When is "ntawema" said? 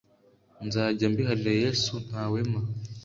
2.05-2.59